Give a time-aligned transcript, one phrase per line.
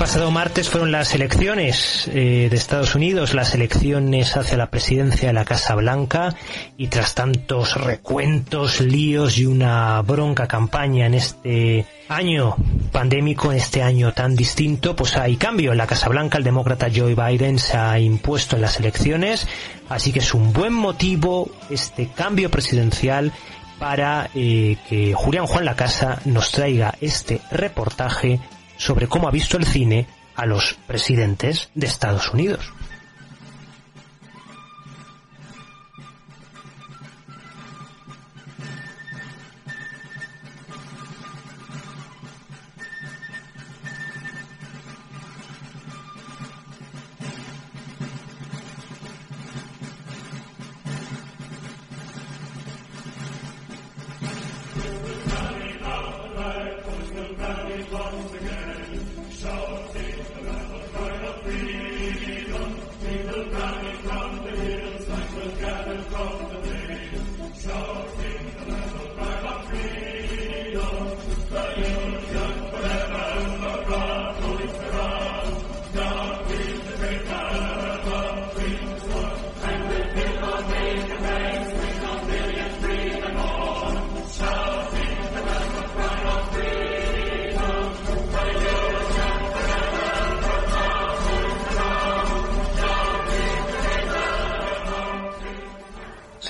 [0.00, 5.34] pasado martes fueron las elecciones eh, de Estados Unidos, las elecciones hacia la presidencia de
[5.34, 6.34] la Casa Blanca
[6.78, 12.56] y tras tantos recuentos, líos y una bronca campaña en este año
[12.92, 16.38] pandémico, en este año tan distinto, pues hay cambio en la Casa Blanca.
[16.38, 19.46] El demócrata Joe Biden se ha impuesto en las elecciones,
[19.90, 23.32] así que es un buen motivo este cambio presidencial
[23.78, 28.40] para eh, que Julián Juan La Casa nos traiga este reportaje
[28.80, 32.72] sobre cómo ha visto el cine a los presidentes de Estados Unidos.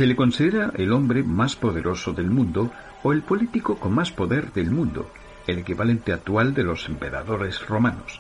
[0.00, 2.72] Se le considera el hombre más poderoso del mundo
[3.02, 5.10] o el político con más poder del mundo,
[5.46, 8.18] el equivalente actual de los emperadores romanos.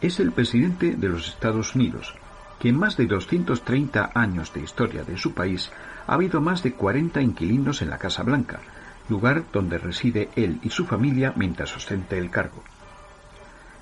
[0.00, 2.14] Es el presidente de los Estados Unidos,
[2.60, 5.72] que en más de 230 años de historia de su país
[6.06, 8.60] ha habido más de 40 inquilinos en la Casa Blanca,
[9.08, 12.62] lugar donde reside él y su familia mientras ostenta el cargo.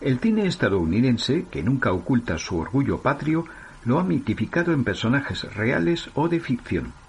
[0.01, 3.45] El cine estadounidense, que nunca oculta su orgullo patrio,
[3.85, 7.04] lo ha mitificado en personajes reales o de ficción.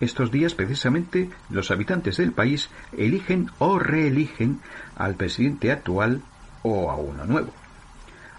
[0.00, 4.60] Estos días, precisamente, los habitantes del país eligen o reeligen
[4.96, 6.22] al presidente actual
[6.62, 7.52] o a uno nuevo.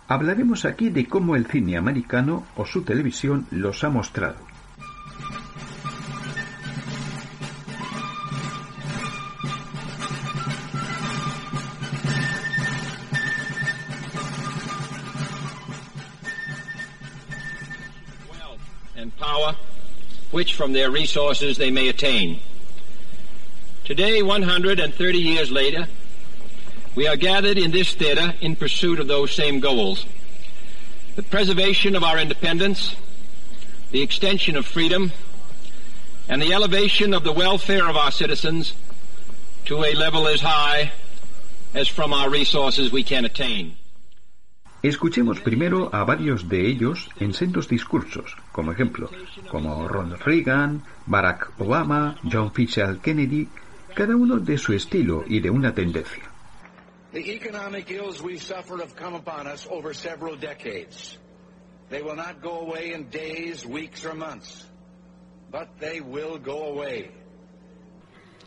[0.07, 4.53] Hablaremos aquí de cómo el cine americano o su televisión los ha mostrado.
[20.33, 22.39] Which from their resources they may attain.
[23.85, 25.87] Today, 130 years later,
[26.95, 30.07] we are gathered in this theater in pursuit of those same goals.
[31.15, 32.95] The preservation of our independence,
[33.91, 35.11] the extension of freedom,
[36.27, 38.73] and the elevation of the welfare of our citizens
[39.65, 40.91] to a level as high
[41.75, 43.75] as from our resources we can attain.
[44.83, 49.09] Escuchemos primero a varios de ellos en sendos discursos, como ejemplo,
[49.49, 53.47] como Ronald Reagan, Barack Obama, John Fitzgerald Kennedy,
[53.95, 56.23] cada uno de su estilo y de una tendencia.
[57.13, 61.17] The economic ills we suffered have come upon us over several decades.
[61.89, 64.65] They will not go away in days, weeks or months,
[65.49, 67.09] but they will go away.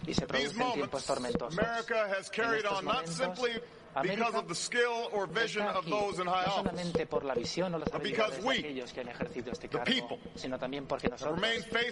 [0.06, 1.58] Y se producen tiempos tormentosos.
[1.58, 3.52] America has carried on not simply
[4.02, 7.74] because of the skill or vision of those in high no solamente por la visión
[7.74, 11.40] o las habilidades de aquellos que han ejercido este cargo, sino también porque nosotros,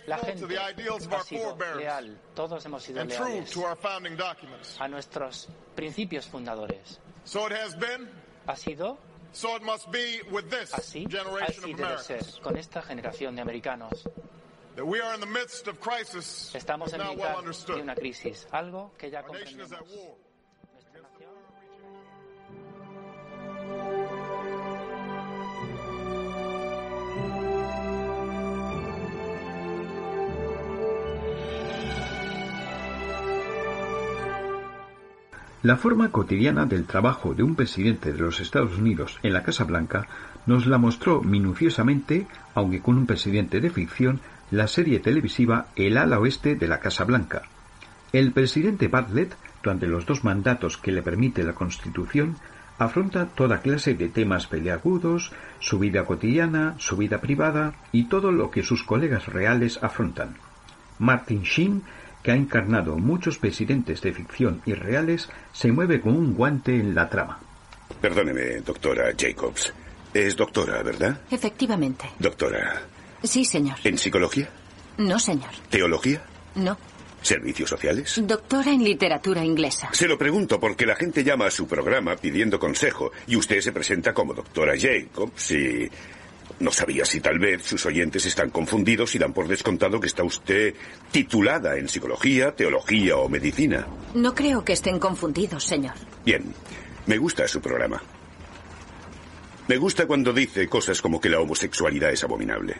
[0.07, 3.57] la gente, ha sido leal, todos hemos sido leales
[4.79, 7.01] a nuestros principios fundadores.
[8.47, 8.99] ha sido
[10.73, 11.07] así,
[11.43, 14.09] así debe ser con esta generación de americanos.
[16.55, 19.71] Estamos en mitad de una crisis, algo que ya comprendemos.
[35.65, 39.65] La forma cotidiana del trabajo de un presidente de los Estados Unidos en la Casa
[39.65, 40.07] Blanca
[40.45, 44.21] nos la mostró minuciosamente, aunque con un presidente de ficción,
[44.51, 47.45] la serie televisiva El ala oeste de la Casa Blanca.
[48.13, 52.37] El presidente Bartlett, durante los dos mandatos que le permite la Constitución,
[52.79, 58.51] afronta toda clase de temas peleagudos, su vida cotidiana, su vida privada y todo lo
[58.51, 60.37] que sus colegas reales afrontan.
[60.99, 61.83] Martin Sheen
[62.25, 66.95] que ha encarnado muchos presidentes de ficción y reales, se mueve con un guante en
[66.95, 67.39] la trama.
[68.01, 69.73] Perdóneme, doctora Jacobs.
[70.13, 71.21] Es doctora, ¿verdad?
[71.31, 72.07] Efectivamente.
[72.19, 72.83] Doctora.
[73.23, 73.77] Sí, señor.
[73.85, 74.49] ¿En psicología?
[74.97, 75.51] No, señor.
[75.69, 76.23] ¿Teología?
[76.55, 76.79] No.
[77.21, 78.23] ¿Servicios sociales?
[78.25, 79.91] Doctora en literatura inglesa.
[79.93, 83.73] Se lo pregunto porque la gente llama a su programa pidiendo consejo y usted se
[83.73, 85.91] presenta como doctora Jacobs y...
[86.61, 90.23] No sabía si tal vez sus oyentes están confundidos y dan por descontado que está
[90.23, 90.75] usted
[91.11, 93.87] titulada en psicología, teología o medicina.
[94.15, 95.95] No creo que estén confundidos, señor.
[96.25, 96.55] Bien,
[97.07, 98.01] me gusta su programa.
[99.67, 102.77] Me gusta cuando dice cosas como que la homosexualidad es abominable.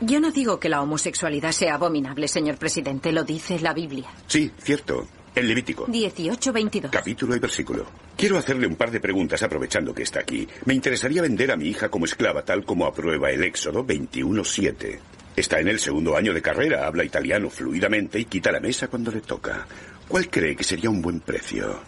[0.00, 4.08] Yo no digo que la homosexualidad sea abominable, señor presidente, lo dice la Biblia.
[4.26, 5.06] Sí, cierto.
[5.34, 5.86] En Levítico.
[5.86, 6.90] 18-22.
[6.90, 7.86] Capítulo y versículo.
[8.16, 10.46] Quiero hacerle un par de preguntas aprovechando que está aquí.
[10.64, 14.98] Me interesaría vender a mi hija como esclava tal como aprueba el Éxodo 21-7.
[15.36, 19.12] Está en el segundo año de carrera, habla italiano fluidamente y quita la mesa cuando
[19.12, 19.66] le toca.
[20.08, 21.80] ¿Cuál cree que sería un buen precio?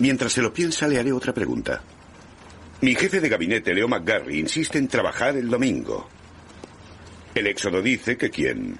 [0.00, 1.80] Mientras se lo piensa, le haré otra pregunta.
[2.80, 6.08] Mi jefe de gabinete, Leo McGarry, insiste en trabajar el domingo.
[7.34, 8.78] El Éxodo dice que quien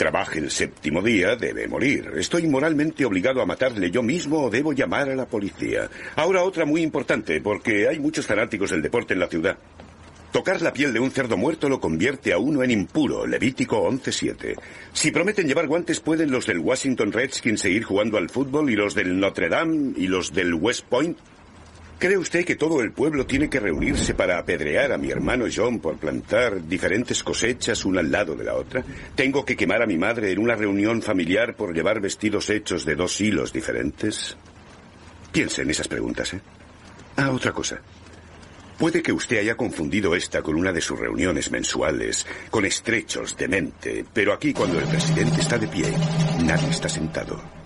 [0.00, 2.12] trabaje el séptimo día debe morir.
[2.16, 5.90] ¿Estoy moralmente obligado a matarle yo mismo o debo llamar a la policía?
[6.16, 9.58] Ahora otra muy importante, porque hay muchos fanáticos del deporte en la ciudad.
[10.32, 14.58] Tocar la piel de un cerdo muerto lo convierte a uno en impuro, Levítico 11.7.
[14.94, 18.94] Si prometen llevar guantes, ¿pueden los del Washington Redskins seguir jugando al fútbol y los
[18.94, 21.18] del Notre Dame y los del West Point?
[22.00, 25.80] ¿Cree usted que todo el pueblo tiene que reunirse para apedrear a mi hermano John
[25.80, 28.82] por plantar diferentes cosechas una al lado de la otra?
[29.14, 32.94] ¿Tengo que quemar a mi madre en una reunión familiar por llevar vestidos hechos de
[32.94, 34.34] dos hilos diferentes?
[35.30, 36.40] Piense en esas preguntas, ¿eh?
[37.18, 37.78] Ah, otra cosa.
[38.78, 43.46] Puede que usted haya confundido esta con una de sus reuniones mensuales, con estrechos de
[43.46, 45.92] mente, pero aquí cuando el presidente está de pie,
[46.42, 47.59] nadie está sentado.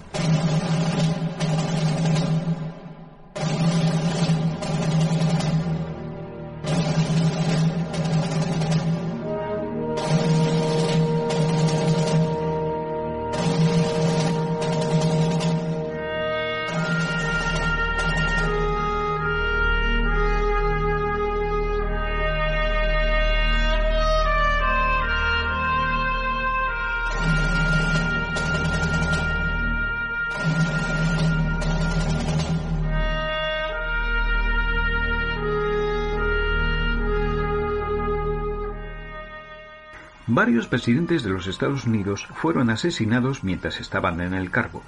[40.45, 44.83] Varios presidentes de los Estados Unidos fueron asesinados mientras estaban en el cargo.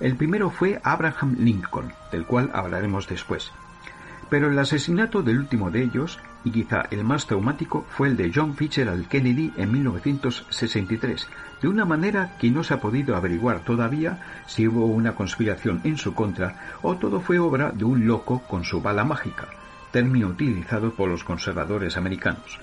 [0.00, 3.52] El primero fue Abraham Lincoln, del cual hablaremos después.
[4.30, 8.32] Pero el asesinato del último de ellos, y quizá el más traumático, fue el de
[8.34, 11.28] John Fitzgerald Kennedy en 1963,
[11.60, 15.98] de una manera que no se ha podido averiguar todavía si hubo una conspiración en
[15.98, 19.48] su contra o todo fue obra de un loco con su bala mágica,
[19.92, 22.58] término utilizado por los conservadores americanos.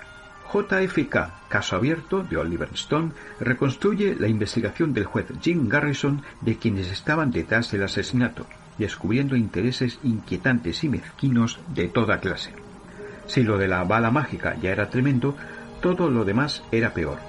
[0.51, 6.91] JFK, caso abierto de Oliver Stone, reconstruye la investigación del juez Jim Garrison de quienes
[6.91, 8.46] estaban detrás del asesinato,
[8.77, 12.51] descubriendo intereses inquietantes y mezquinos de toda clase.
[13.27, 15.36] Si lo de la bala mágica ya era tremendo,
[15.81, 17.20] todo lo demás era peor.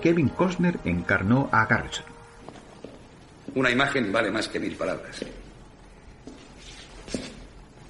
[0.00, 2.06] Kevin Costner encarnó a Garrison.
[3.54, 5.24] Una imagen vale más que mil palabras.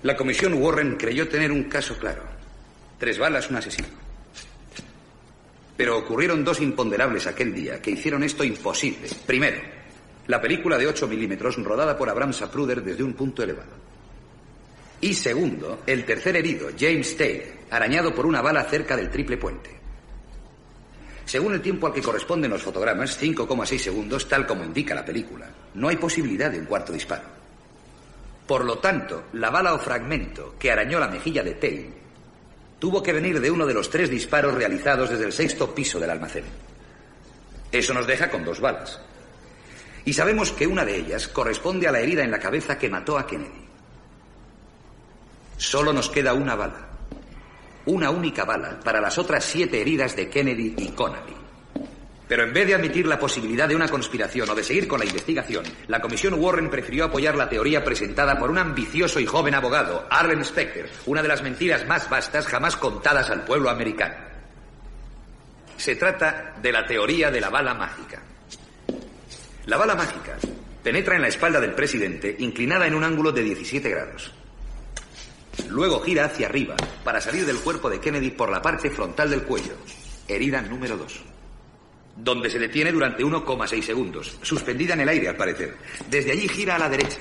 [0.03, 2.25] La comisión Warren creyó tener un caso claro.
[2.99, 4.02] Tres balas, un asesino.
[5.77, 9.09] Pero ocurrieron dos imponderables aquel día que hicieron esto imposible.
[9.27, 9.61] Primero,
[10.27, 13.73] la película de 8 milímetros rodada por Abraham Sapruder desde un punto elevado.
[15.01, 19.71] Y segundo, el tercer herido, James Tate, arañado por una bala cerca del triple puente.
[21.25, 25.49] Según el tiempo al que corresponden los fotogramas, 5,6 segundos, tal como indica la película,
[25.75, 27.25] no hay posibilidad de un cuarto disparo.
[28.47, 32.02] Por lo tanto, la bala o fragmento que arañó la mejilla de Tate
[32.83, 36.11] tuvo que venir de uno de los tres disparos realizados desde el sexto piso del
[36.11, 36.43] almacén.
[37.71, 39.01] Eso nos deja con dos balas.
[40.05, 43.17] Y sabemos que una de ellas corresponde a la herida en la cabeza que mató
[43.17, 43.69] a Kennedy.
[45.59, 46.89] Solo nos queda una bala.
[47.87, 51.42] Una única bala para las otras siete heridas de Kennedy y Connolly.
[52.33, 55.05] Pero en vez de admitir la posibilidad de una conspiración o de seguir con la
[55.05, 60.07] investigación, la Comisión Warren prefirió apoyar la teoría presentada por un ambicioso y joven abogado,
[60.09, 64.15] Arlen Specter, una de las mentiras más vastas jamás contadas al pueblo americano.
[65.77, 68.23] Se trata de la teoría de la bala mágica.
[69.67, 70.39] La bala mágica
[70.83, 74.33] penetra en la espalda del presidente inclinada en un ángulo de 17 grados.
[75.69, 79.43] Luego gira hacia arriba para salir del cuerpo de Kennedy por la parte frontal del
[79.43, 79.75] cuello,
[80.27, 81.32] herida número 2
[82.17, 85.77] donde se detiene durante 1,6 segundos, suspendida en el aire al parecer.
[86.09, 87.19] Desde allí gira a la derecha,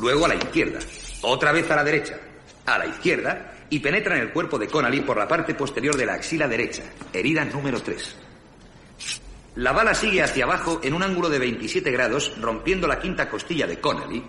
[0.00, 0.78] luego a la izquierda,
[1.22, 2.18] otra vez a la derecha,
[2.66, 6.06] a la izquierda y penetra en el cuerpo de Connolly por la parte posterior de
[6.06, 6.82] la axila derecha,
[7.12, 8.16] herida número 3.
[9.56, 13.66] La bala sigue hacia abajo en un ángulo de 27 grados, rompiendo la quinta costilla
[13.66, 14.24] de Connelly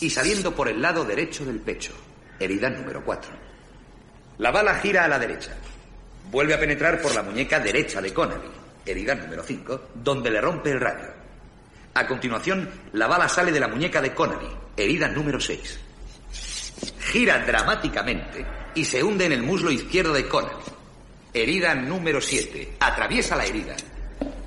[0.00, 1.92] y saliendo por el lado derecho del pecho,
[2.40, 3.30] herida número 4.
[4.38, 5.56] La bala gira a la derecha.
[6.30, 8.50] Vuelve a penetrar por la muñeca derecha de Connelly,
[8.84, 11.06] herida número 5, donde le rompe el radio.
[11.94, 15.80] A continuación, la bala sale de la muñeca de Connelly, herida número 6.
[17.12, 20.54] Gira dramáticamente y se hunde en el muslo izquierdo de Connelly,
[21.32, 22.76] herida número 7.
[22.80, 23.76] Atraviesa la herida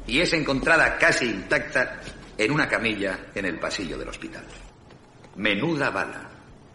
[0.05, 1.99] y es encontrada casi intacta
[2.37, 4.43] en una camilla en el pasillo del hospital.
[5.35, 6.29] Menuda bala.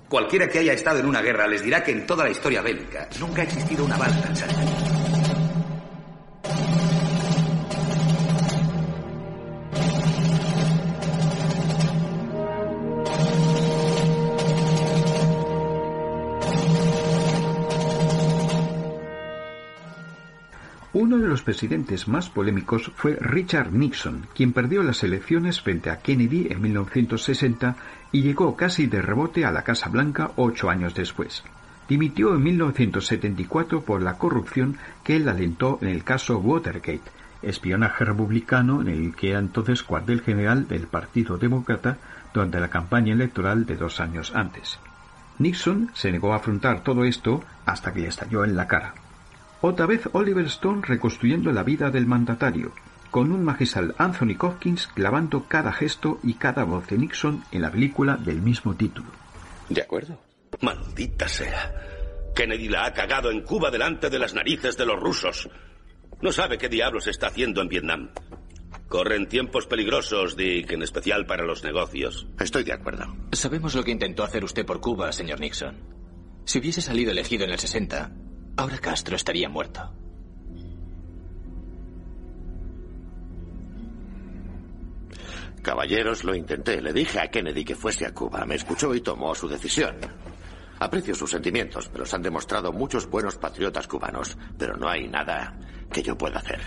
[0.09, 3.09] Cualquiera que haya estado en una guerra les dirá que en toda la historia bélica
[3.19, 5.02] nunca ha existido una bala tan Uno
[21.43, 26.63] los presidentes más polémicos fue Richard Nixon, quien perdió las elecciones frente a Kennedy en
[26.63, 27.75] 1960
[28.13, 31.43] y llegó casi de rebote a la Casa Blanca ocho años después.
[31.89, 37.11] Dimitió en 1974 por la corrupción que él alentó en el caso Watergate,
[37.43, 41.99] espionaje republicano en el que era entonces cuartel general del Partido Demócrata
[42.33, 44.79] durante la campaña electoral de dos años antes.
[45.41, 48.95] Nixon se negó a afrontar todo esto hasta que le estalló en la cara.
[49.65, 52.73] Otra vez Oliver Stone reconstruyendo la vida del mandatario,
[53.13, 57.71] con un magistral Anthony Hopkins clavando cada gesto y cada voz de Nixon en la
[57.71, 59.07] película del mismo título.
[59.69, 60.19] De acuerdo.
[60.63, 61.73] Maldita sea.
[62.35, 65.49] Kennedy la ha cagado en Cuba delante de las narices de los rusos.
[66.21, 68.11] No sabe qué diablos está haciendo en Vietnam.
[68.89, 72.27] Corren tiempos peligrosos, Dick, en especial para los negocios.
[72.41, 73.15] Estoy de acuerdo.
[73.31, 75.79] Sabemos lo que intentó hacer usted por Cuba, señor Nixon.
[76.45, 78.11] Si hubiese salido elegido en el 60,
[78.57, 79.91] Ahora Castro estaría muerto.
[85.63, 86.83] Caballeros, lo intenté.
[86.83, 88.45] Le dije a Kennedy que fuese a Cuba.
[88.45, 89.97] Me escuchó y tomó su decisión.
[90.81, 94.37] Aprecio sus sentimientos, pero los han demostrado muchos buenos patriotas cubanos.
[94.59, 95.57] Pero no hay nada
[95.93, 96.61] que yo pueda hacer.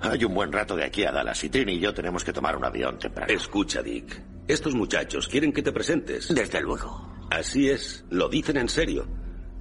[0.00, 2.56] Hay un buen rato de aquí a Dallas y Trini y yo tenemos que tomar
[2.56, 3.30] un avión temprano.
[3.30, 4.18] Escucha, Dick.
[4.48, 6.34] Estos muchachos quieren que te presentes.
[6.34, 7.06] Desde luego.
[7.30, 8.06] Así es.
[8.08, 9.06] Lo dicen en serio.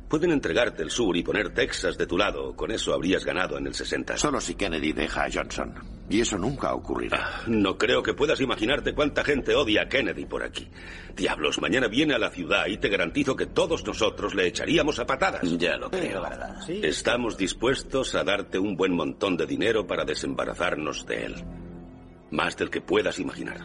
[0.10, 2.56] Pueden entregarte el sur y poner Texas de tu lado.
[2.56, 4.18] Con eso habrías ganado en el 60.
[4.18, 5.76] Solo si Kennedy deja a Johnson.
[6.10, 7.20] Y eso nunca ocurrirá.
[7.22, 10.68] Ah, no creo que puedas imaginarte cuánta gente odia a Kennedy por aquí.
[11.16, 15.06] Diablos, mañana viene a la ciudad y te garantizo que todos nosotros le echaríamos a
[15.06, 15.44] patadas.
[15.60, 16.58] Ya lo creo, ¿verdad?
[16.68, 21.36] Estamos dispuestos a darte un buen montón de dinero para desembarazarnos de él.
[22.32, 23.60] Más del que puedas imaginar.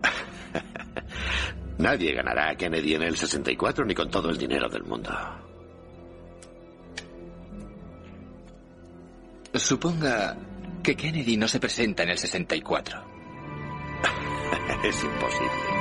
[1.78, 5.10] Nadie ganará a Kennedy en el 64 ni con todo el dinero del mundo.
[9.54, 10.36] Suponga
[10.82, 13.04] que Kennedy no se presenta en el 64.
[14.84, 15.77] es imposible.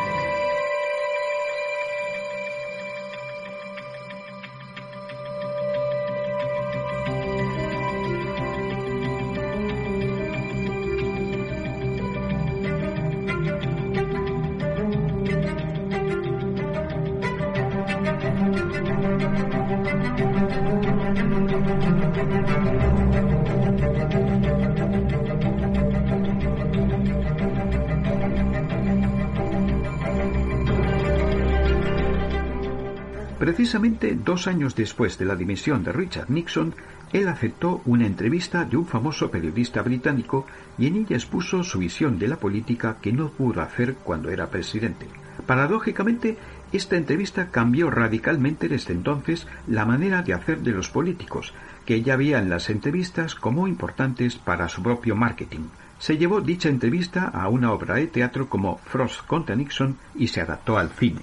[33.48, 36.76] Precisamente dos años después de la dimisión de Richard Nixon,
[37.14, 40.46] él aceptó una entrevista de un famoso periodista británico
[40.78, 44.50] y en ella expuso su visión de la política que no pudo hacer cuando era
[44.50, 45.08] presidente.
[45.46, 46.38] Paradójicamente,
[46.74, 51.54] esta entrevista cambió radicalmente desde entonces la manera de hacer de los políticos,
[51.86, 55.70] que ya en las entrevistas como importantes para su propio marketing.
[56.00, 60.42] Se llevó dicha entrevista a una obra de teatro como Frost contra Nixon y se
[60.42, 61.22] adaptó al cine.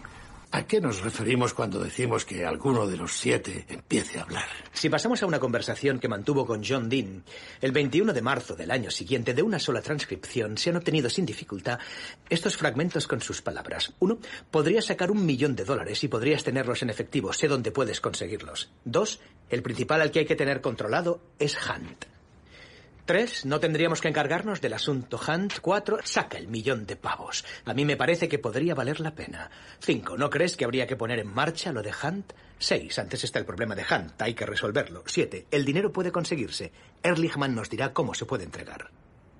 [0.55, 4.47] ¿A qué nos referimos cuando decimos que alguno de los siete empiece a hablar?
[4.73, 7.25] Si pasamos a una conversación que mantuvo con John Dean,
[7.61, 11.27] el 21 de marzo del año siguiente, de una sola transcripción, se han obtenido sin
[11.27, 11.81] dificultad
[12.31, 13.95] estos fragmentos con sus palabras.
[13.99, 14.19] Uno,
[14.53, 17.33] podrías sacar un millón de dólares y podrías tenerlos en efectivo.
[17.33, 18.71] Sé dónde puedes conseguirlos.
[18.85, 19.19] Dos,
[19.51, 22.14] el principal al que hay que tener controlado es Hunt.
[23.07, 25.59] Tres, no tendríamos que encargarnos del asunto Hunt.
[25.61, 27.45] Cuatro, saca el millón de pavos.
[27.67, 29.51] A mí me parece que podría valer la pena.
[29.79, 32.33] Cinco, ¿no crees que habría que poner en marcha lo de Hunt?
[32.59, 35.03] Seis, antes está el problema de Hunt, hay que resolverlo.
[35.05, 36.73] Siete, el dinero puede conseguirse.
[37.03, 38.89] Erlichman nos dirá cómo se puede entregar.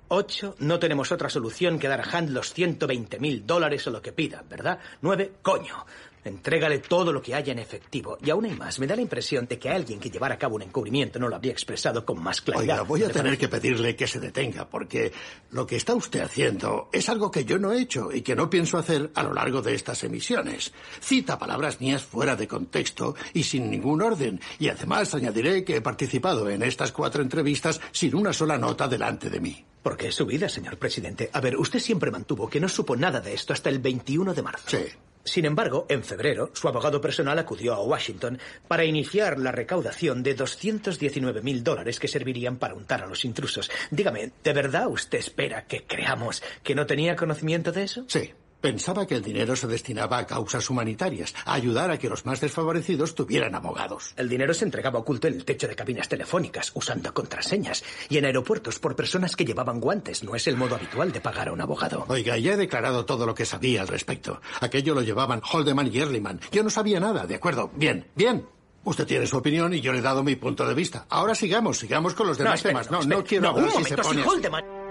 [0.09, 4.03] Ocho, no tenemos otra solución que dar a Hunt los 120 mil dólares o lo
[4.03, 4.77] que pida, ¿verdad?
[5.01, 5.87] Nueve, coño.
[6.25, 8.17] Entrégale todo lo que haya en efectivo.
[8.19, 8.79] Y aún hay más.
[8.79, 11.35] Me da la impresión de que alguien que llevara a cabo un encubrimiento no lo
[11.35, 12.79] habría expresado con más claridad.
[12.79, 15.13] Oiga, voy a tener que pedirle que se detenga, porque
[15.51, 18.49] lo que está usted haciendo es algo que yo no he hecho y que no
[18.49, 20.73] pienso hacer a lo largo de estas emisiones.
[20.99, 24.41] Cita palabras mías fuera de contexto y sin ningún orden.
[24.57, 29.29] Y además añadiré que he participado en estas cuatro entrevistas sin una sola nota delante
[29.29, 29.63] de mí.
[29.83, 31.29] Porque es su vida, señor presidente.
[31.31, 34.41] A ver, usted siempre mantuvo que no supo nada de esto hasta el 21 de
[34.41, 34.69] marzo.
[34.69, 34.85] Sí.
[35.25, 40.35] Sin embargo, en febrero, su abogado personal acudió a Washington para iniciar la recaudación de
[40.35, 43.71] 219 mil dólares que servirían para untar a los intrusos.
[43.89, 48.05] Dígame, ¿de verdad usted espera que creamos que no tenía conocimiento de eso?
[48.07, 48.31] Sí.
[48.65, 52.41] Pensaba que el dinero se destinaba a causas humanitarias, a ayudar a que los más
[52.41, 54.15] desfavorecidos tuvieran abogados.
[54.17, 58.25] El dinero se entregaba oculto en el techo de cabinas telefónicas, usando contraseñas, y en
[58.25, 60.23] aeropuertos por personas que llevaban guantes.
[60.23, 62.05] No es el modo habitual de pagar a un abogado.
[62.07, 64.41] Oiga, ya he declarado todo lo que sabía al respecto.
[64.59, 66.39] Aquello lo llevaban Holdeman y Ehrlichman.
[66.51, 67.69] Yo no sabía nada, ¿de acuerdo?
[67.75, 68.47] Bien, bien.
[68.83, 71.05] Usted tiene su opinión y yo le he dado mi punto de vista.
[71.09, 72.89] Ahora sigamos, sigamos con los demás no, temas.
[72.89, 74.35] No, no, no quiero no, hablar un si momento, se pone si así.
[74.35, 74.84] Holdeman...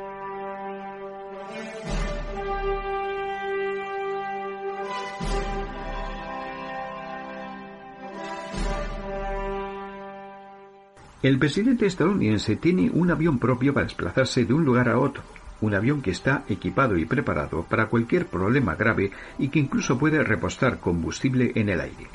[11.24, 15.22] El presidente estadounidense tiene un avión propio para desplazarse de un lugar a otro,
[15.62, 20.22] un avión que está equipado y preparado para cualquier problema grave y que incluso puede
[20.22, 22.08] repostar combustible en el aire.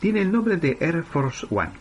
[0.00, 1.72] Tiene el nombre de Air Force One.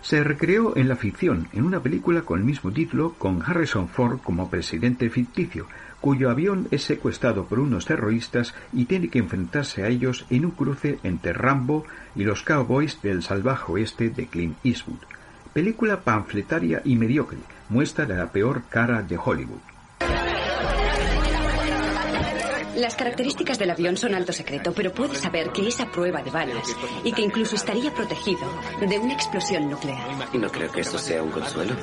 [0.00, 4.20] Se recreó en la ficción en una película con el mismo título con Harrison Ford
[4.22, 5.66] como presidente ficticio,
[6.00, 10.52] cuyo avión es secuestrado por unos terroristas y tiene que enfrentarse a ellos en un
[10.52, 11.84] cruce entre Rambo
[12.16, 15.00] y los cowboys del salvaje oeste de Clint Eastwood.
[15.52, 17.38] Película panfletaria y mediocre,
[17.68, 19.60] muestra de la peor cara de Hollywood.
[22.74, 26.74] Las características del avión son alto secreto, pero puedes saber que esa prueba de balas
[27.04, 28.40] y que incluso estaría protegido
[28.80, 30.08] de una explosión nuclear.
[30.32, 31.76] No creo que eso sea un consuelo.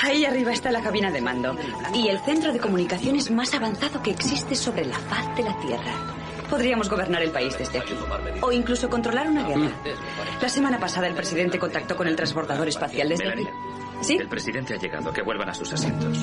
[0.00, 1.56] Ahí arriba está la cabina de mando
[1.92, 6.23] y el centro de comunicaciones más avanzado que existe sobre la faz de la Tierra.
[6.54, 7.94] Podríamos gobernar el país desde aquí.
[8.40, 9.72] O incluso controlar una guerra.
[10.40, 13.48] La semana pasada el presidente contactó con el transbordador espacial desde aquí.
[14.02, 14.16] ¿Sí?
[14.18, 15.12] El presidente ha llegado.
[15.12, 16.16] Que vuelvan a sus asientos.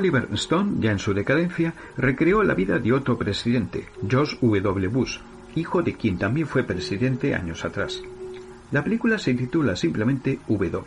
[0.00, 4.88] Oliver Stone, ya en su decadencia, recreó la vida de otro presidente, George W.
[4.88, 5.18] Bush,
[5.54, 8.02] hijo de quien también fue presidente años atrás.
[8.72, 10.80] La película se titula simplemente W.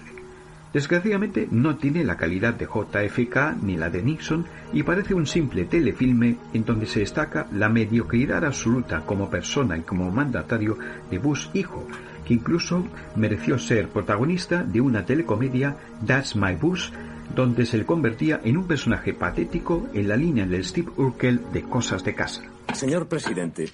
[0.73, 5.65] Desgraciadamente no tiene la calidad de JFK ni la de Nixon y parece un simple
[5.65, 10.75] telefilme en donde se destaca la mediocridad absoluta como persona y como mandatario
[11.11, 11.87] de Bush hijo,
[12.25, 16.89] que incluso mereció ser protagonista de una telecomedia That's My Bush
[17.35, 21.63] donde se le convertía en un personaje patético en la línea del Steve Urkel de
[21.63, 22.43] Cosas de Casa.
[22.73, 23.69] Señor presidente,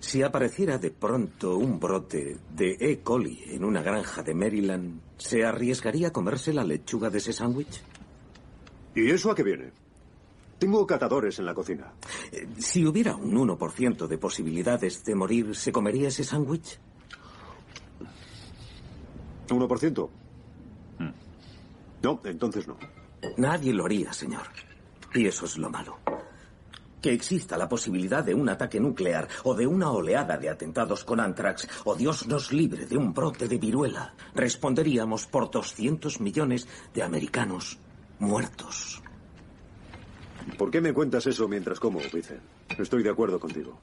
[0.00, 3.00] si apareciera de pronto un brote de E.
[3.02, 7.82] coli en una granja de Maryland, ¿se arriesgaría a comerse la lechuga de ese sándwich?
[8.94, 9.72] ¿Y eso a qué viene?
[10.58, 11.92] Tengo catadores en la cocina.
[12.32, 16.78] Eh, Si hubiera un 1% de posibilidades de morir, ¿se comería ese sándwich?
[19.48, 20.08] ¿1%?
[22.04, 22.76] No, entonces no.
[23.38, 24.42] Nadie lo haría, señor.
[25.14, 25.98] Y eso es lo malo.
[27.00, 31.18] Que exista la posibilidad de un ataque nuclear o de una oleada de atentados con
[31.18, 37.02] anthrax o Dios nos libre de un brote de viruela, responderíamos por 200 millones de
[37.02, 37.78] americanos
[38.18, 39.02] muertos.
[40.58, 42.38] ¿Por qué me cuentas eso mientras como, Vice?
[42.78, 43.78] Estoy de acuerdo contigo.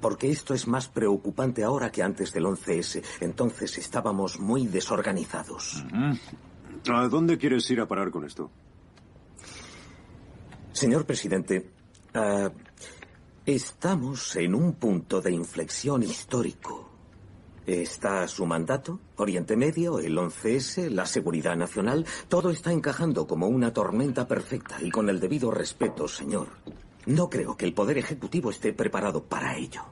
[0.00, 3.02] Porque esto es más preocupante ahora que antes del 11S.
[3.20, 5.84] Entonces estábamos muy desorganizados.
[6.88, 8.50] ¿A dónde quieres ir a parar con esto?
[10.72, 11.70] Señor presidente,
[12.14, 12.50] ah,
[13.44, 16.90] estamos en un punto de inflexión histórico.
[17.66, 23.72] Está su mandato, Oriente Medio, el 11S, la seguridad nacional, todo está encajando como una
[23.72, 26.48] tormenta perfecta y con el debido respeto, señor.
[27.06, 29.82] No creo que el Poder Ejecutivo esté preparado para ello.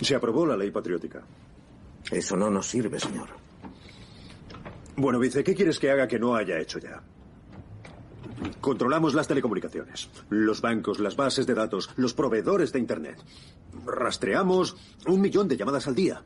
[0.00, 1.22] Se aprobó la ley patriótica.
[2.10, 3.28] Eso no nos sirve, señor.
[4.96, 7.02] Bueno, Vice, ¿qué quieres que haga que no haya hecho ya?
[8.60, 13.18] Controlamos las telecomunicaciones, los bancos, las bases de datos, los proveedores de Internet.
[13.86, 14.76] Rastreamos
[15.06, 16.22] un millón de llamadas al día.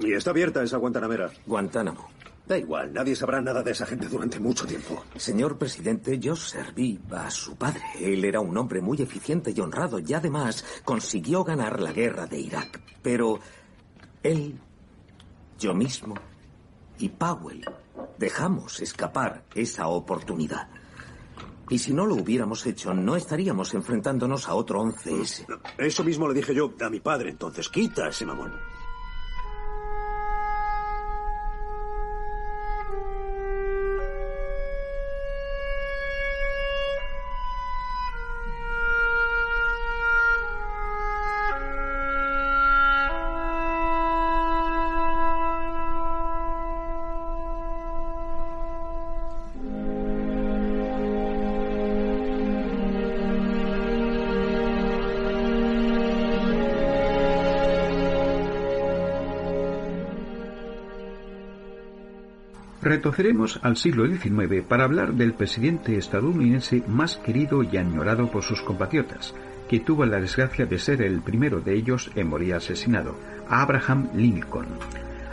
[0.00, 1.30] Y está abierta esa Guantanamera.
[1.46, 2.08] Guantánamo.
[2.46, 5.04] Da igual, nadie sabrá nada de esa gente durante mucho tiempo.
[5.16, 7.82] Señor presidente, yo serví a su padre.
[8.00, 12.40] Él era un hombre muy eficiente y honrado y además consiguió ganar la guerra de
[12.40, 12.80] Irak.
[13.00, 13.38] Pero
[14.24, 14.58] él,
[15.58, 16.14] yo mismo
[16.98, 17.64] y Powell
[18.18, 20.68] dejamos escapar esa oportunidad.
[21.68, 25.46] Y si no lo hubiéramos hecho, no estaríamos enfrentándonos a otro 11S.
[25.78, 28.52] Eso mismo le dije yo a mi padre, entonces quita ese mamón.
[62.92, 68.60] Retrocederemos al siglo XIX para hablar del presidente estadounidense más querido y añorado por sus
[68.60, 69.34] compatriotas,
[69.66, 73.16] que tuvo la desgracia de ser el primero de ellos en morir asesinado,
[73.48, 74.66] Abraham Lincoln.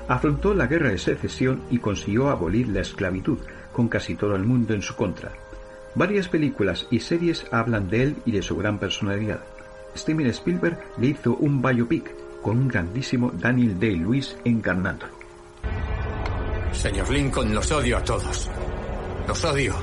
[0.07, 3.39] Afrontó la guerra de secesión y consiguió abolir la esclavitud,
[3.73, 5.33] con casi todo el mundo en su contra.
[5.95, 9.41] Varias películas y series hablan de él y de su gran personalidad.
[9.97, 12.09] Steven Spielberg le hizo un biopic
[12.41, 15.18] con un grandísimo Daniel Day-Lewis encarnándolo.
[16.73, 18.49] Señor Lincoln, los odio a todos.
[19.27, 19.75] Los odio.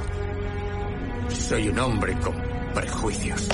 [1.28, 2.34] Soy un hombre con
[2.74, 3.48] prejuicios.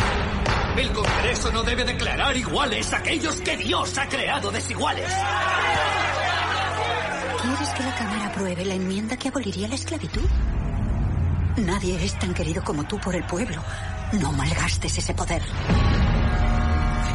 [0.76, 5.12] El Congreso no debe declarar iguales a aquellos que Dios ha creado desiguales.
[7.42, 10.28] ¿Quieres que la Cámara apruebe la enmienda que aboliría la esclavitud?
[11.56, 13.62] Nadie es tan querido como tú por el pueblo.
[14.12, 15.42] No malgastes ese poder.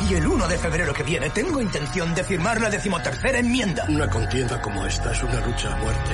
[0.10, 3.86] Y el 1 de febrero que viene tengo intención de firmar la decimotercera enmienda.
[3.90, 6.12] Una contienda como esta es una lucha a muerte.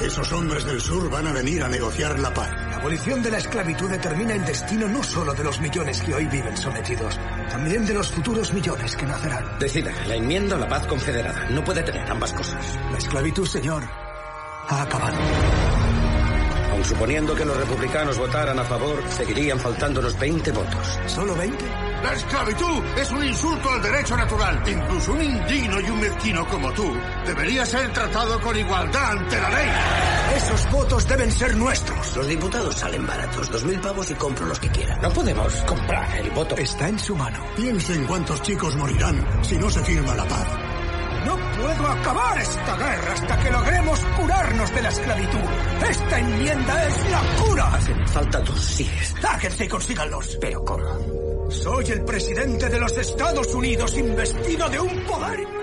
[0.00, 2.50] Esos hombres del sur van a venir a negociar la paz.
[2.68, 6.26] La abolición de la esclavitud determina el destino no solo de los millones que hoy
[6.26, 9.58] viven sometidos, también de los futuros millones que nacerán.
[9.60, 11.48] Decida, la enmienda o la paz confederada.
[11.50, 12.76] No puede tener ambas cosas.
[12.90, 13.84] La esclavitud, señor,
[14.68, 15.16] ha acabado.
[16.72, 20.98] Aun suponiendo que los republicanos votaran a favor, seguirían faltando los 20 votos.
[21.06, 21.85] ¿Solo 20?
[22.02, 24.62] La esclavitud es un insulto al derecho natural.
[24.66, 29.50] Incluso un indigno y un mezquino como tú debería ser tratado con igualdad ante la
[29.50, 29.70] ley.
[30.36, 32.16] Esos votos deben ser nuestros.
[32.16, 33.50] Los diputados salen baratos.
[33.50, 34.96] Dos mil pavos y compro los que quiera.
[34.96, 36.56] No podemos comprar el voto.
[36.56, 37.38] Está en su mano.
[37.56, 40.48] Piense en cuántos chicos morirán si no se firma la paz.
[41.24, 45.40] No puedo acabar esta guerra hasta que logremos curarnos de la esclavitud.
[45.88, 47.74] Esta enmienda es la cura.
[47.74, 49.14] Hacen falta dos síes.
[49.24, 50.38] Háganse y consíganlos.
[50.40, 51.15] Pero ¿cómo?
[51.48, 55.55] Soy el presidente de los Estados Unidos investido de un poder.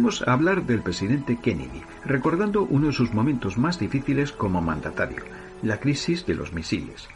[0.00, 5.24] Volvemos a hablar del presidente Kennedy, recordando uno de sus momentos más difíciles como mandatario,
[5.62, 7.06] la crisis de los misiles.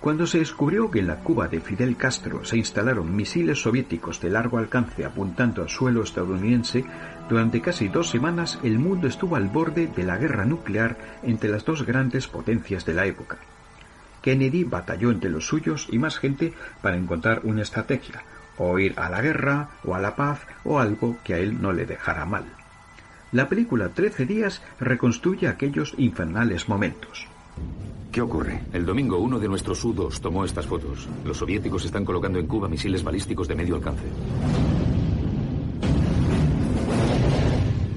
[0.00, 4.30] Cuando se descubrió que en la Cuba de Fidel Castro se instalaron misiles soviéticos de
[4.30, 6.86] largo alcance apuntando al suelo estadounidense,
[7.28, 11.66] durante casi dos semanas el mundo estuvo al borde de la guerra nuclear entre las
[11.66, 13.36] dos grandes potencias de la época.
[14.22, 18.22] Kennedy batalló entre los suyos y más gente para encontrar una estrategia,
[18.60, 21.72] o ir a la guerra, o a la paz, o algo que a él no
[21.72, 22.44] le dejara mal.
[23.32, 27.26] La película Trece días reconstruye aquellos infernales momentos.
[28.12, 28.60] ¿Qué ocurre?
[28.72, 31.08] El domingo uno de nuestros sudos tomó estas fotos.
[31.24, 34.04] Los soviéticos están colocando en Cuba misiles balísticos de medio alcance.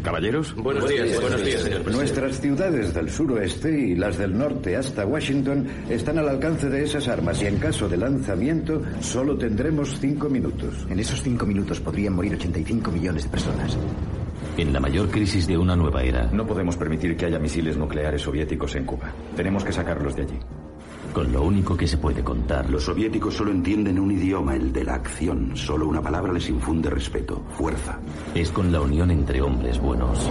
[0.04, 0.54] Caballeros.
[0.56, 1.92] Buenos días, buenos días, señor presidente.
[1.92, 7.08] Nuestras ciudades del suroeste y las del norte hasta Washington están al alcance de esas
[7.08, 10.86] armas y en caso de lanzamiento solo tendremos cinco minutos.
[10.90, 13.78] En esos cinco minutos podrían morir 85 millones de personas.
[14.58, 16.30] En la mayor crisis de una nueva era.
[16.32, 19.12] No podemos permitir que haya misiles nucleares soviéticos en Cuba.
[19.36, 20.40] Tenemos que sacarlos de allí.
[21.14, 22.70] Con lo único que se puede contar.
[22.70, 25.56] Los soviéticos solo entienden un idioma, el de la acción.
[25.56, 28.00] Solo una palabra les infunde respeto, fuerza.
[28.34, 30.30] Es con la unión entre hombres buenos.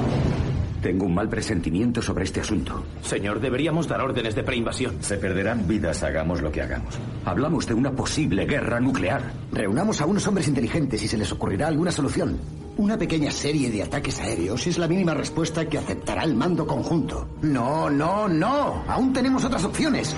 [0.82, 2.82] Tengo un mal presentimiento sobre este asunto.
[3.02, 4.96] Señor, deberíamos dar órdenes de preinvasión.
[5.00, 6.98] Se perderán vidas, hagamos lo que hagamos.
[7.24, 9.32] Hablamos de una posible guerra nuclear.
[9.52, 12.36] Reunamos a unos hombres inteligentes y se les ocurrirá alguna solución.
[12.78, 17.28] Una pequeña serie de ataques aéreos es la mínima respuesta que aceptará el mando conjunto.
[17.42, 18.82] No, no, no.
[18.88, 20.16] Aún tenemos otras opciones.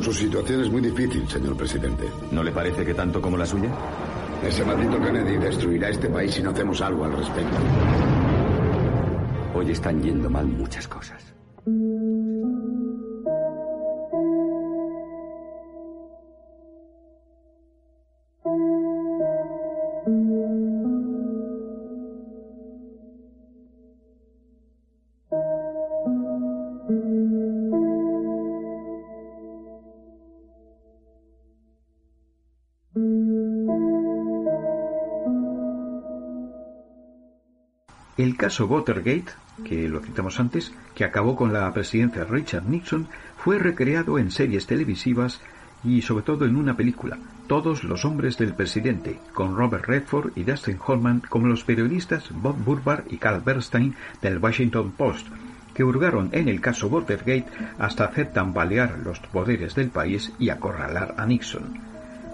[0.00, 2.04] Su situación es muy difícil, señor presidente.
[2.30, 3.70] ¿No le parece que tanto como la suya?
[4.46, 7.56] Ese maldito Kennedy destruirá este país si no hacemos algo al respecto.
[9.58, 11.34] Hoy están yendo mal muchas cosas.
[38.38, 39.32] Caso Watergate,
[39.64, 44.30] que lo citamos antes, que acabó con la presidencia de Richard Nixon, fue recreado en
[44.30, 45.40] series televisivas
[45.84, 50.44] y sobre todo en una película, Todos los hombres del presidente, con Robert Redford y
[50.44, 55.28] Dustin Hoffman como los periodistas Bob Burbar y Carl Bernstein del Washington Post,
[55.74, 57.46] que hurgaron en el caso Watergate
[57.78, 61.80] hasta hacer tambalear los poderes del país y acorralar a Nixon.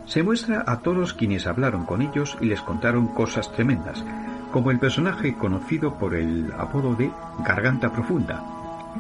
[0.06, 4.04] Se muestra a todos quienes hablaron con ellos y les contaron cosas tremendas,
[4.54, 7.10] como el personaje conocido por el apodo de
[7.44, 8.40] Garganta Profunda,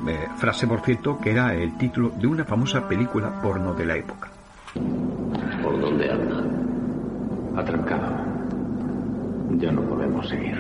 [0.08, 3.96] eh, frase por cierto que era el título de una famosa película porno de la
[3.96, 4.30] época.
[5.62, 6.42] ¿Por dónde anda?
[7.54, 8.16] Atrancado.
[9.50, 10.58] Ya no podemos seguir.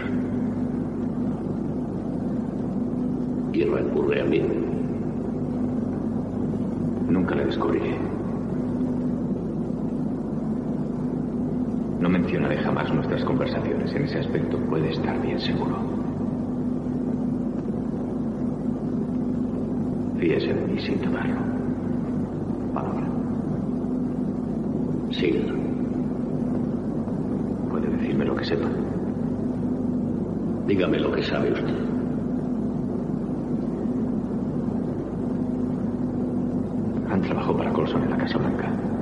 [3.52, 4.42] ¿Quién recurre a mí?
[7.08, 8.13] Nunca le descubriré.
[12.04, 13.94] No mencionaré jamás nuestras conversaciones.
[13.94, 15.74] En ese aspecto puede estar bien seguro.
[20.18, 21.40] Fíese de mí sin dudarlo.
[22.74, 23.06] Palabra.
[25.12, 25.46] Sí.
[27.70, 28.68] ¿Puede decirme lo que sepa?
[30.66, 31.74] Dígame lo que sabe usted.
[37.10, 38.93] Han trabajado para Colson en la Casa Blanca.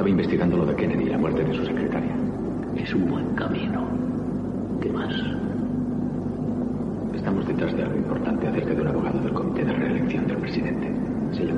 [0.00, 2.16] Estaba investigando lo de Kennedy y la muerte de su secretaria.
[2.74, 3.86] Es un buen camino.
[4.80, 5.14] ¿Qué más?
[7.14, 10.90] Estamos detrás de algo importante acerca de un abogado del comité de reelección del presidente.
[11.32, 11.50] Sí.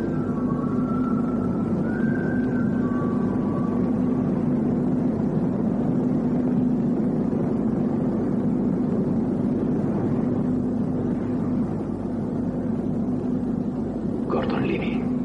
[14.26, 15.21] Gordon Liddy.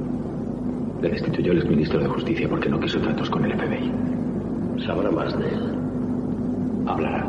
[1.01, 3.91] Le destituyó el exministro de Justicia porque no quiso tratos con el FBI.
[4.83, 5.75] Sabrá más de él.
[6.87, 7.25] Hablará.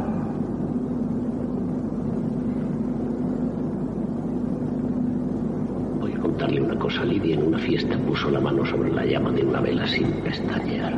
[6.00, 7.04] Voy a contarle una cosa.
[7.04, 10.94] Lidia en una fiesta puso la mano sobre la llama de una vela sin pestañear.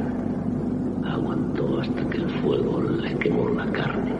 [1.04, 4.12] Aguantó hasta que el fuego le quemó la carne.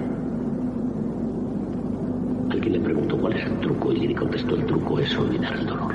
[2.50, 5.66] Alguien le preguntó cuál es el truco y Lidia contestó el truco es olvidar el
[5.66, 5.89] dolor.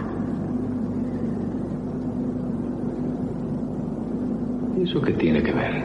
[4.86, 5.84] ¿Eso qué tiene que ver?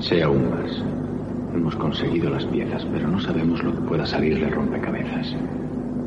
[0.00, 0.82] Sea aún más.
[1.54, 5.36] Hemos conseguido las piezas, pero no sabemos lo que pueda salir de rompecabezas.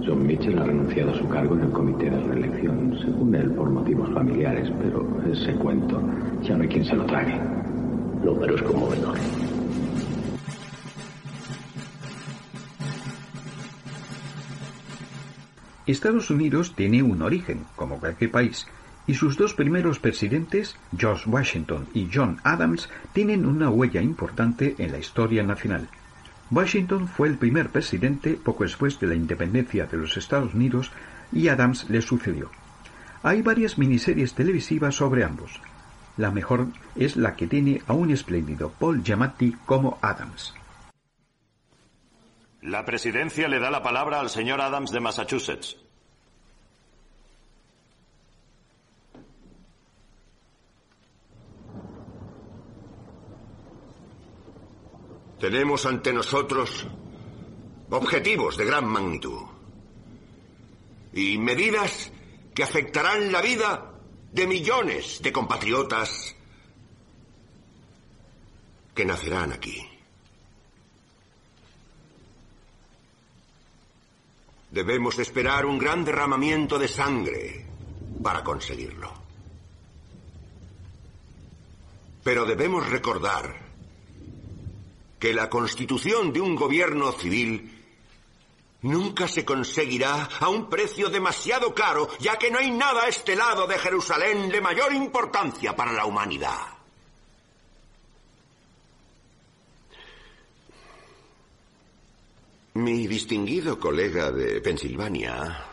[0.05, 3.69] John Mitchell ha renunciado a su cargo en el comité de reelección, según él, por
[3.69, 6.01] motivos familiares, pero ese cuento
[6.43, 7.39] ya no hay quien se lo trague.
[8.25, 9.17] No, pero es conmovedor.
[15.85, 18.67] Estados Unidos tiene un origen, como cualquier país,
[19.07, 24.91] y sus dos primeros presidentes, George Washington y John Adams, tienen una huella importante en
[24.91, 25.87] la historia nacional.
[26.51, 30.91] Washington fue el primer presidente poco después de la independencia de los Estados Unidos
[31.31, 32.51] y Adams le sucedió.
[33.23, 35.59] Hay varias miniseries televisivas sobre ambos.
[36.17, 40.53] La mejor es la que tiene a un espléndido Paul Giamatti como Adams.
[42.61, 45.77] La presidencia le da la palabra al señor Adams de Massachusetts.
[55.39, 56.87] Tenemos ante nosotros
[57.89, 59.43] objetivos de gran magnitud
[61.13, 62.11] y medidas
[62.53, 63.93] que afectarán la vida
[64.31, 66.35] de millones de compatriotas
[68.95, 69.87] que nacerán aquí.
[74.71, 77.65] Debemos esperar un gran derramamiento de sangre
[78.23, 79.13] para conseguirlo.
[82.23, 83.66] Pero debemos recordar
[85.19, 87.73] que la constitución de un gobierno civil
[88.81, 93.35] nunca se conseguirá a un precio demasiado caro, ya que no hay nada a este
[93.35, 96.77] lado de Jerusalén de mayor importancia para la humanidad.
[102.75, 105.65] Mi distinguido colega de Pensilvania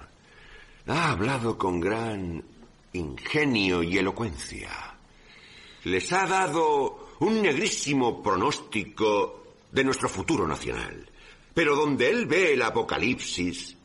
[0.87, 2.43] ha hablado con gran
[2.95, 4.71] ingenio y elocuencia.
[5.85, 11.09] Les ha dado un negrísimo pronóstico de nuestro futuro nacional.
[11.53, 13.77] Pero donde él ve el apocalipsis,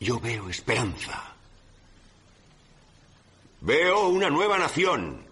[0.00, 1.34] yo veo esperanza.
[3.60, 5.30] Veo una nueva nación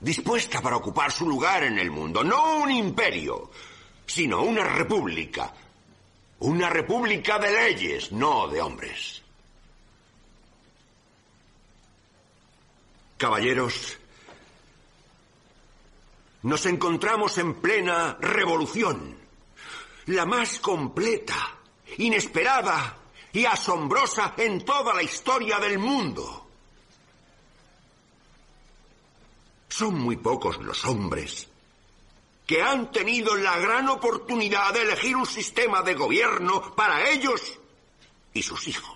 [0.00, 3.50] dispuesta para ocupar su lugar en el mundo, no un imperio,
[4.06, 5.52] sino una república.
[6.40, 9.22] Una república de leyes, no de hombres.
[13.16, 13.96] Caballeros,
[16.44, 19.16] nos encontramos en plena revolución,
[20.06, 21.56] la más completa,
[21.96, 22.98] inesperada
[23.32, 26.46] y asombrosa en toda la historia del mundo.
[29.70, 31.48] Son muy pocos los hombres
[32.46, 37.58] que han tenido la gran oportunidad de elegir un sistema de gobierno para ellos
[38.34, 38.93] y sus hijos.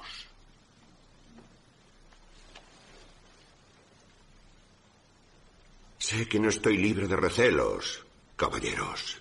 [5.98, 8.04] Sé que no estoy libre de recelos,
[8.36, 9.20] caballeros.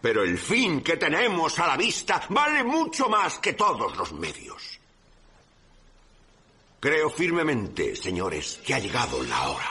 [0.00, 4.78] Pero el fin que tenemos a la vista vale mucho más que todos los medios.
[6.78, 9.70] Creo firmemente, señores, que ha llegado la hora.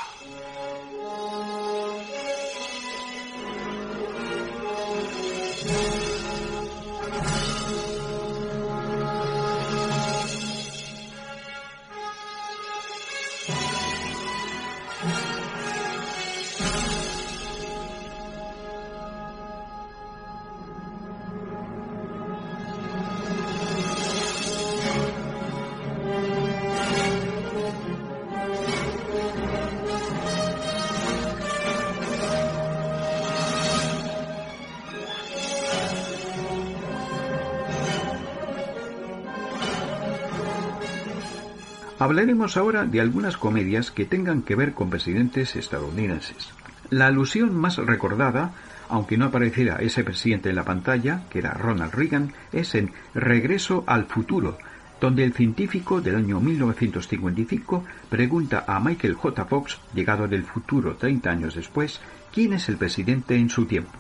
[42.05, 46.51] Hablaremos ahora de algunas comedias que tengan que ver con presidentes estadounidenses.
[46.91, 48.51] La alusión más recordada,
[48.89, 53.83] aunque no apareciera ese presidente en la pantalla, que era Ronald Reagan, es en Regreso
[53.87, 54.59] al futuro,
[55.01, 59.45] donde el científico del año 1955 pregunta a Michael J.
[59.45, 63.97] Fox, llegado del futuro 30 años después, quién es el presidente en su tiempo.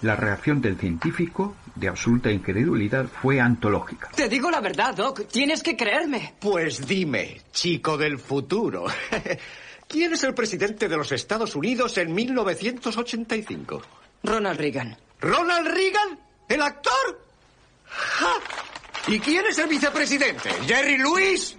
[0.00, 4.10] La reacción del científico, de absoluta incredulidad, fue antológica.
[4.14, 5.26] Te digo la verdad, Doc.
[5.26, 6.34] Tienes que creerme.
[6.38, 8.86] Pues dime, chico del futuro.
[9.88, 13.82] ¿Quién es el presidente de los Estados Unidos en 1985?
[14.22, 14.96] Ronald Reagan.
[15.20, 16.18] ¿Ronald Reagan?
[16.48, 17.20] ¿El actor?
[19.08, 20.50] ¿Y quién es el vicepresidente?
[20.66, 21.56] ¿Jerry Lewis?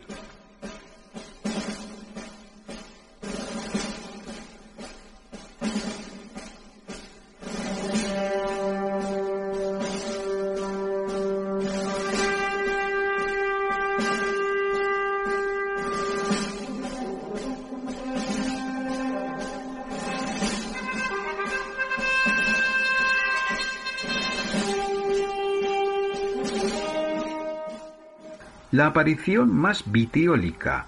[28.74, 30.88] La aparición más vitriólica,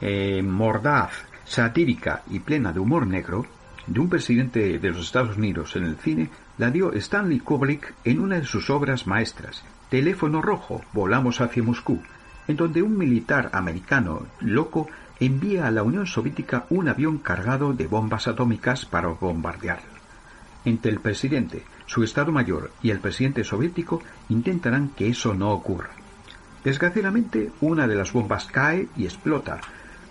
[0.00, 1.10] eh, mordaz,
[1.44, 3.44] satírica y plena de humor negro
[3.88, 8.20] de un presidente de los Estados Unidos en el cine la dio Stanley Kubrick en
[8.20, 12.00] una de sus obras maestras, Teléfono Rojo, Volamos hacia Moscú,
[12.46, 14.86] en donde un militar americano loco
[15.18, 19.90] envía a la Unión Soviética un avión cargado de bombas atómicas para bombardearlo.
[20.64, 26.03] Entre el presidente, su Estado Mayor y el presidente soviético intentarán que eso no ocurra.
[26.64, 29.60] Desgraciadamente, una de las bombas cae y explota,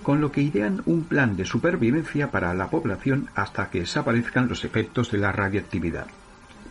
[0.04, 4.64] con lo que idean un plan de supervivencia para la población hasta que desaparezcan los
[4.64, 6.06] efectos de la radiactividad.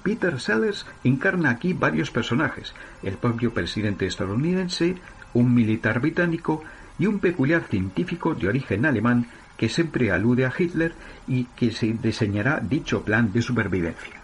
[0.05, 4.97] Peter Sellers encarna aquí varios personajes, el propio presidente estadounidense,
[5.35, 6.63] un militar británico
[6.99, 9.27] y un peculiar científico de origen alemán
[9.57, 10.93] que siempre alude a Hitler
[11.27, 14.21] y que se diseñará dicho plan de supervivencia.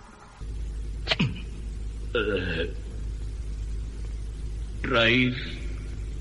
[4.82, 5.36] Eh, raíz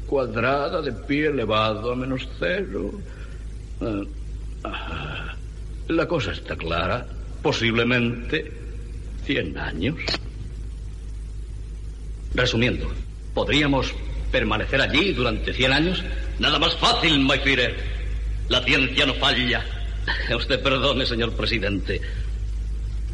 [0.07, 2.91] cuadrada de pi elevado a menos cero.
[4.63, 5.35] Ah,
[5.87, 7.05] la cosa está clara.
[7.41, 8.57] Posiblemente
[9.27, 9.97] ¿Cien años?
[12.33, 12.89] Resumiendo,
[13.33, 13.93] ¿podríamos
[14.31, 16.01] permanecer allí durante cien años?
[16.39, 17.37] Nada más fácil, my.
[18.47, 19.65] La ciencia no falla.
[20.33, 21.99] Usted perdone, señor presidente.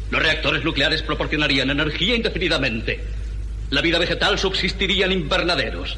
[0.08, 3.00] Los reactores nucleares proporcionarían energía indefinidamente.
[3.70, 5.96] La vida vegetal subsistiría en invernaderos.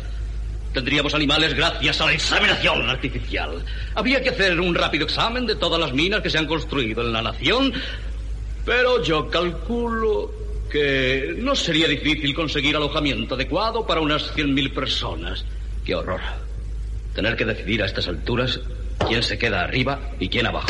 [0.73, 3.65] Tendríamos animales gracias a la inseminación artificial.
[3.95, 7.13] Habría que hacer un rápido examen de todas las minas que se han construido en
[7.13, 7.73] la nación,
[8.65, 10.31] pero yo calculo
[10.71, 15.45] que no sería difícil conseguir alojamiento adecuado para unas 100.000 personas.
[15.85, 16.21] ¡Qué horror!
[17.15, 18.61] Tener que decidir a estas alturas
[19.09, 20.69] quién se queda arriba y quién abajo.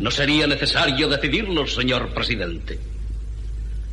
[0.00, 2.78] No sería necesario decidirlo, señor presidente.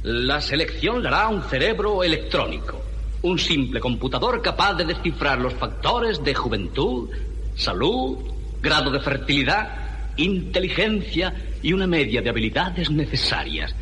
[0.04, 2.82] La selección la hará un cerebro electrónico,
[3.22, 7.08] un simple computador capaz de descifrar los factores de juventud,
[7.56, 8.18] salud,
[8.60, 13.76] grado de fertilidad, inteligencia y una media de habilidades necesarias.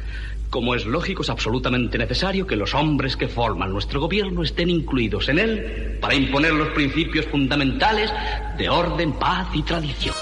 [0.50, 5.30] Como es lógico, es absolutamente necesario que los hombres que forman nuestro gobierno estén incluidos
[5.30, 8.12] en él para imponer los principios fundamentales
[8.58, 10.16] de orden, paz y tradición.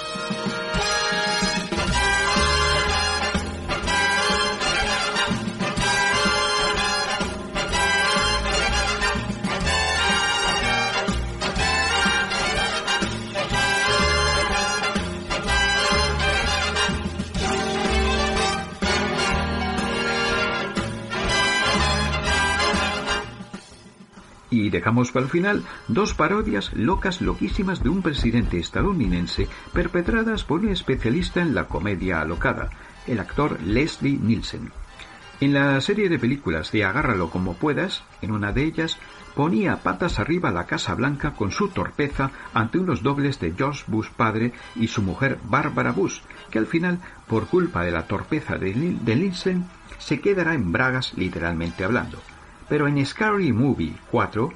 [24.68, 30.60] Y dejamos para el final dos parodias locas loquísimas de un presidente estadounidense perpetradas por
[30.60, 32.70] un especialista en la comedia alocada,
[33.08, 34.74] el actor Leslie Nielsen.
[35.40, 38.98] En la serie de películas de Agárralo como puedas, en una de ellas
[39.36, 44.10] ponía patas arriba la Casa Blanca con su torpeza ante unos dobles de George Bush
[44.18, 46.20] padre y su mujer Barbara Bush,
[46.52, 49.66] que al final, por culpa de la torpeza de, de Nielsen,
[49.98, 52.22] se quedará en bragas literalmente hablando.
[52.70, 54.52] Pero en Scary Movie 4,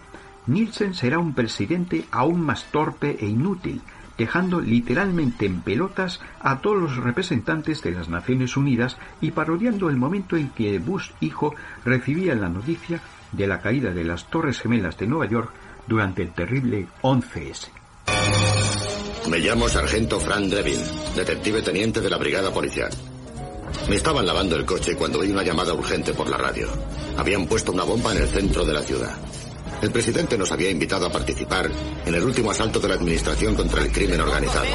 [0.48, 3.82] Nielsen será un presidente aún más torpe e inútil,
[4.18, 9.98] dejando literalmente en pelotas a todos los representantes de las Naciones Unidas y parodiando el
[9.98, 11.56] momento en que Bush hijo
[11.86, 13.02] recibía la noticia
[13.32, 15.52] de la caída de las Torres Gemelas de Nueva York
[15.88, 17.70] durante el terrible 11S.
[19.30, 20.82] Me llamo Sargento Frank Drevin,
[21.16, 22.92] detective teniente de la Brigada Policial.
[23.88, 26.68] Me estaban lavando el coche cuando oí una llamada urgente por la radio.
[27.18, 29.16] Habían puesto una bomba en el centro de la ciudad.
[29.82, 31.70] El presidente nos había invitado a participar
[32.06, 34.66] en el último asalto de la administración contra el crimen organizado,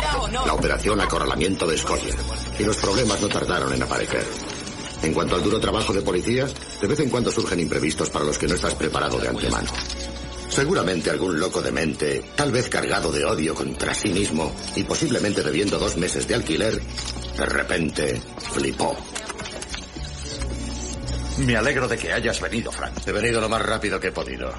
[0.45, 2.15] la operación Acorralamiento de Escocia.
[2.59, 4.25] Y los problemas no tardaron en aparecer.
[5.03, 6.47] En cuanto al duro trabajo de policía,
[6.81, 9.71] de vez en cuando surgen imprevistos para los que no estás preparado de antemano.
[10.49, 15.43] Seguramente algún loco de mente, tal vez cargado de odio contra sí mismo y posiblemente
[15.43, 16.81] debiendo dos meses de alquiler,
[17.37, 18.21] de repente
[18.53, 18.97] flipó.
[21.39, 22.95] Me alegro de que hayas venido, Frank.
[23.07, 24.53] He venido lo más rápido que he podido.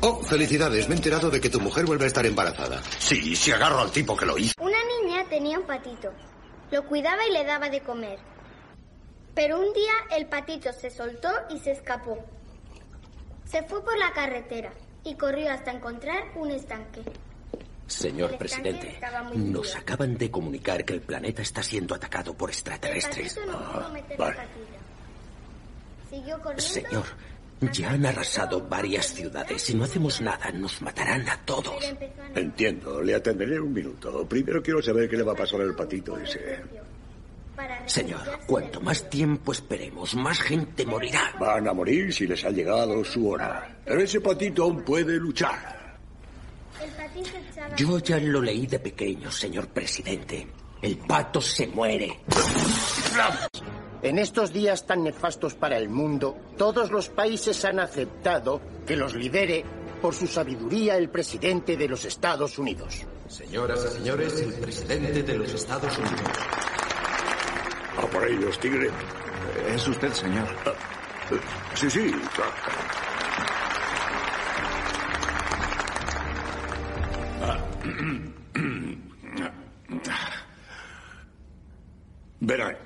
[0.00, 0.88] Oh, felicidades.
[0.88, 2.82] Me he enterado de que tu mujer vuelve a estar embarazada.
[2.98, 4.52] Sí, si agarro al tipo que lo hizo.
[4.60, 6.12] Una niña tenía un patito.
[6.70, 8.18] Lo cuidaba y le daba de comer.
[9.34, 12.18] Pero un día el patito se soltó y se escapó.
[13.46, 14.72] Se fue por la carretera
[15.02, 17.02] y corrió hasta encontrar un estanque.
[17.88, 19.00] Señor presidente,
[19.34, 23.38] nos acaban de comunicar que el planeta está siendo atacado por extraterrestres.
[23.46, 24.36] La vale.
[26.58, 27.04] Señor,
[27.72, 29.62] ya han arrasado varias ciudades.
[29.62, 31.82] Si no hacemos nada, nos matarán a todos.
[32.34, 34.26] Entiendo, le atenderé un minuto.
[34.28, 36.60] Primero quiero saber qué le va a pasar al patito ese.
[37.86, 41.34] Señor, cuanto más tiempo esperemos, más gente morirá.
[41.40, 43.76] Van a morir si les ha llegado su hora.
[43.84, 45.77] Pero ese patito aún puede luchar.
[47.76, 50.46] Yo ya lo leí de pequeño, señor presidente.
[50.80, 52.20] El pato se muere.
[54.00, 59.14] En estos días tan nefastos para el mundo, todos los países han aceptado que los
[59.14, 59.64] lidere
[60.00, 63.04] por su sabiduría el presidente de los Estados Unidos.
[63.28, 66.30] Señoras y señores, el presidente de los Estados Unidos.
[67.96, 68.90] A por ellos, tigre.
[69.68, 70.46] Es usted, señor.
[71.74, 72.12] Sí, sí.
[82.40, 82.76] Verán,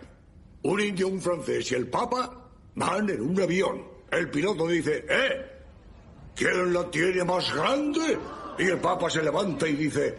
[0.62, 2.32] un indio, un francés y el papa
[2.74, 3.84] van en un avión.
[4.10, 5.46] El piloto dice, ¡eh!
[6.34, 8.18] ¿Quién la tiene más grande?
[8.58, 10.14] Y el papa se levanta y dice,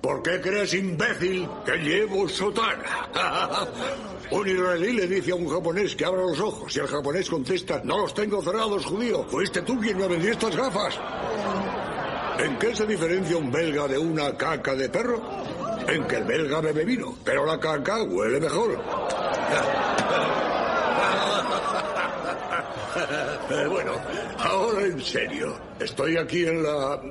[0.00, 3.08] ¿por qué crees, imbécil, que llevo sotana?
[4.30, 7.82] un israelí le dice a un japonés que abra los ojos y el japonés contesta,
[7.84, 9.24] no los tengo cerrados, judío.
[9.24, 10.98] Fuiste tú quien me vendió estas gafas.
[12.42, 15.20] ¿En qué se diferencia un belga de una caca de perro?
[15.86, 18.80] En que el belga bebe vino, pero la caca huele mejor.
[23.50, 23.92] Eh, bueno,
[24.38, 25.56] ahora en serio.
[25.80, 27.02] Estoy aquí en la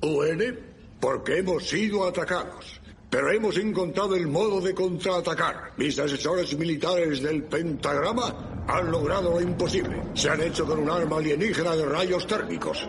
[0.00, 0.58] UN
[0.98, 2.80] porque hemos sido atacados.
[3.08, 5.72] Pero hemos encontrado el modo de contraatacar.
[5.76, 10.02] Mis asesores militares del pentagrama han logrado lo imposible.
[10.14, 12.88] Se han hecho con un arma alienígena de rayos térmicos.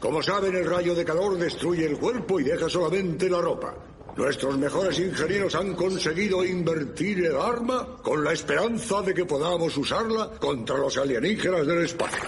[0.00, 3.74] Como saben, el rayo de calor destruye el cuerpo y deja solamente la ropa.
[4.16, 10.30] Nuestros mejores ingenieros han conseguido invertir el arma con la esperanza de que podamos usarla
[10.40, 12.24] contra los alienígenas del espacio.